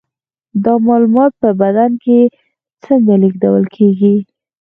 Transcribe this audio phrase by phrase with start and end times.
[0.63, 2.19] دا معلومات په بدن کې
[2.83, 4.15] څنګه لیږدول کیږي